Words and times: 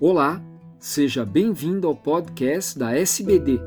Olá, 0.00 0.42
seja 0.76 1.24
bem-vindo 1.24 1.86
ao 1.86 1.94
podcast 1.94 2.76
da 2.76 2.92
SBD. 2.96 3.60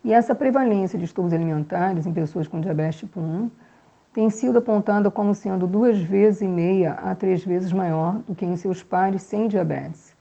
E 0.05 0.13
essa 0.13 0.33
prevalência 0.33 0.97
de 0.97 1.05
distúrbios 1.05 1.35
alimentares 1.35 2.07
em 2.07 2.13
pessoas 2.13 2.47
com 2.47 2.61
diabetes 2.61 3.01
tipo 3.01 3.19
1 3.19 3.51
tem 4.13 4.31
sido 4.31 4.59
apontada 4.59 5.11
como 5.11 5.35
sendo 5.35 5.67
duas 5.67 5.99
vezes 5.99 6.43
e 6.43 6.47
meia 6.47 6.93
a 6.93 7.17
três 7.17 7.45
vezes 7.45 7.73
maior 7.73 8.21
do 8.29 8.33
que 8.33 8.47
em 8.47 8.57
seus 8.57 8.85
pares 8.85 9.23
sem 9.23 9.49
diabetes. 9.49 10.17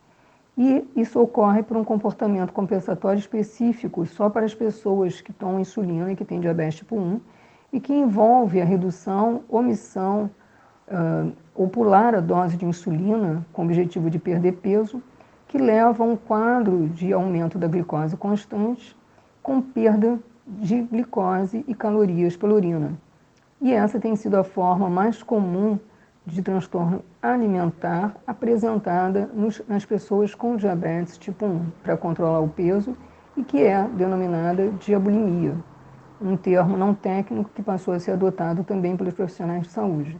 E 0.57 0.83
isso 0.95 1.21
ocorre 1.21 1.61
por 1.61 1.77
um 1.77 1.83
comportamento 1.83 2.51
compensatório 2.51 3.19
específico 3.19 4.07
só 4.07 4.31
para 4.31 4.47
as 4.47 4.55
pessoas 4.55 5.21
que 5.21 5.31
tomam 5.31 5.59
insulina 5.59 6.11
e 6.11 6.15
que 6.15 6.25
têm 6.25 6.39
diabetes 6.39 6.79
tipo 6.79 6.95
1 6.95 7.21
e 7.71 7.79
que 7.79 7.93
envolve 7.93 8.59
a 8.59 8.65
redução, 8.65 9.43
omissão 9.47 10.31
uh, 10.87 11.31
ou 11.53 11.67
pular 11.67 12.15
a 12.15 12.19
dose 12.19 12.57
de 12.57 12.65
insulina 12.65 13.45
com 13.53 13.61
o 13.61 13.65
objetivo 13.65 14.09
de 14.09 14.17
perder 14.17 14.53
peso, 14.53 15.03
que 15.49 15.57
leva 15.57 16.03
a 16.03 16.07
um 16.07 16.15
quadro 16.15 16.87
de 16.89 17.11
aumento 17.11 17.57
da 17.57 17.67
glicose 17.67 18.15
constante 18.15 18.95
com 19.41 19.59
perda 19.59 20.19
de 20.45 20.83
glicose 20.83 21.65
e 21.67 21.73
calorias 21.73 22.37
pela 22.37 22.53
urina. 22.53 22.93
E 23.59 23.73
essa 23.73 23.99
tem 23.99 24.15
sido 24.15 24.37
a 24.37 24.43
forma 24.43 24.87
mais 24.89 25.23
comum 25.23 25.79
de 26.23 26.43
transtorno 26.43 27.03
alimentar 27.19 28.15
apresentada 28.27 29.27
nos, 29.33 29.59
nas 29.67 29.83
pessoas 29.83 30.35
com 30.35 30.55
diabetes 30.55 31.17
tipo 31.17 31.47
1, 31.47 31.65
para 31.81 31.97
controlar 31.97 32.41
o 32.41 32.47
peso 32.47 32.95
e 33.35 33.43
que 33.43 33.63
é 33.63 33.87
denominada 33.87 34.69
diabulimia, 34.79 35.55
um 36.21 36.37
termo 36.37 36.77
não 36.77 36.93
técnico 36.93 37.49
que 37.55 37.63
passou 37.63 37.95
a 37.95 37.99
ser 37.99 38.11
adotado 38.11 38.63
também 38.63 38.95
pelos 38.95 39.15
profissionais 39.15 39.63
de 39.63 39.69
saúde. 39.69 40.15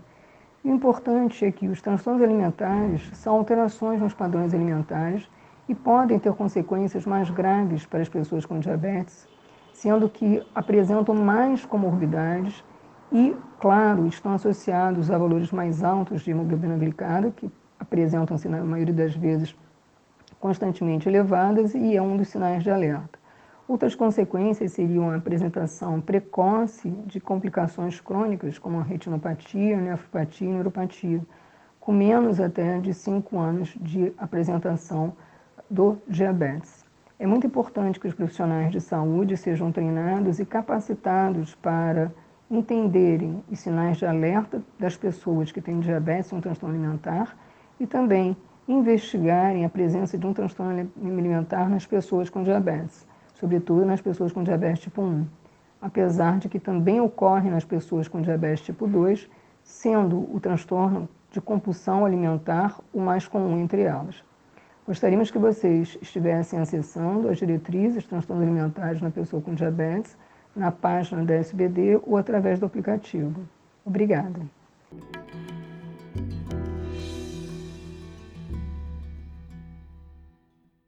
O 0.63 0.67
importante 0.67 1.45
é 1.45 1.51
que 1.51 1.67
os 1.67 1.81
transtornos 1.81 2.21
alimentares 2.21 3.09
são 3.13 3.35
alterações 3.35 4.01
nos 4.01 4.13
padrões 4.13 4.53
alimentares 4.53 5.29
e 5.69 5.75
podem 5.75 6.19
ter 6.19 6.33
consequências 6.33 7.05
mais 7.05 7.29
graves 7.29 7.85
para 7.85 8.01
as 8.01 8.09
pessoas 8.09 8.45
com 8.45 8.59
diabetes, 8.59 9.27
sendo 9.71 10.09
que 10.09 10.43
apresentam 10.53 11.15
mais 11.15 11.63
comorbidades 11.65 12.63
e, 13.11 13.35
claro, 13.59 14.07
estão 14.07 14.33
associados 14.33 15.09
a 15.09 15.17
valores 15.17 15.51
mais 15.51 15.83
altos 15.83 16.23
de 16.23 16.31
hemoglobina 16.31 16.77
glicada, 16.77 17.31
que 17.31 17.49
apresentam-se, 17.79 18.49
na 18.49 18.63
maioria 18.63 18.93
das 18.93 19.15
vezes, 19.15 19.55
constantemente 20.39 21.07
elevadas 21.07 21.73
e 21.73 21.95
é 21.95 22.01
um 22.01 22.17
dos 22.17 22.27
sinais 22.27 22.63
de 22.63 22.69
alerta. 22.69 23.19
Outras 23.69 23.94
consequências 23.94 24.72
seriam 24.72 25.12
a 25.12 25.18
apresentação 25.18 26.02
precoce 26.02 26.90
de 27.06 27.19
complicações 27.19 28.02
crônicas, 28.02 28.57
como 28.57 28.80
a 28.80 28.81
retinopatia, 28.81 29.78
nefropatia 29.78 30.50
e 30.50 30.52
neuropatia, 30.52 31.22
com 31.80 31.91
menos 31.91 32.40
até 32.40 32.80
de 32.80 32.96
5 32.96 33.38
anos 33.38 33.78
de 33.80 34.12
apresentação 34.18 35.13
do 35.69 36.00
diabetes. 36.07 36.84
É 37.19 37.28
muito 37.28 37.46
importante 37.46 38.00
que 38.00 38.07
os 38.07 38.16
profissionais 38.16 38.72
de 38.72 38.81
saúde 38.81 39.38
sejam 39.38 39.72
treinados 39.72 40.40
e 40.40 40.47
capacitados 40.47 41.53
para 41.53 42.12
entenderem 42.50 43.44
os 43.51 43.59
sinais 43.59 43.97
de 43.97 44.06
alerta 44.07 44.63
das 44.80 44.97
pessoas 44.97 45.51
que 45.51 45.62
têm 45.62 45.80
diabetes 45.80 46.31
ou 46.31 46.40
um 46.40 46.41
transtorno 46.41 46.74
alimentar 46.74 47.38
e 47.80 47.86
também 47.86 48.36
investigarem 48.68 49.63
a 49.63 49.69
presença 49.69 50.18
de 50.18 50.25
um 50.25 50.34
transtorno 50.34 50.90
alimentar 51.03 51.69
nas 51.69 51.86
pessoas 51.86 52.31
com 52.31 52.41
diabetes, 52.41 53.07
sobretudo 53.39 53.85
nas 53.85 54.01
pessoas 54.01 54.31
com 54.31 54.44
diabetes 54.44 54.83
tipo 54.83 55.01
1, 55.01 55.25
apesar 55.81 56.39
de 56.39 56.50
que 56.50 56.59
também 56.59 57.00
ocorre 57.00 57.50
nas 57.50 57.63
pessoas 57.63 58.07
com 58.07 58.22
diabetes 58.22 58.66
tipo 58.66 58.88
2, 58.88 59.29
sendo 59.63 60.27
o 60.33 60.39
transtorno 60.39 61.07
de 61.31 61.39
compulsão 61.39 62.05
alimentar 62.05 62.79
o 62.94 63.00
mais 63.00 63.27
comum 63.27 63.59
entre 63.59 63.83
elas. 63.83 64.23
Gostaríamos 64.85 65.29
que 65.29 65.38
vocês 65.38 65.97
estivessem 66.01 66.59
acessando 66.59 67.29
as 67.29 67.38
diretrizes 67.38 68.05
transtornos 68.05 68.44
alimentares 68.44 69.01
na 69.01 69.11
pessoa 69.11 69.41
com 69.41 69.53
diabetes 69.53 70.17
na 70.56 70.71
página 70.71 71.23
da 71.23 71.35
SBD 71.35 72.01
ou 72.06 72.17
através 72.17 72.59
do 72.59 72.66
aplicativo. 72.66 73.47
Obrigada. 73.85 74.58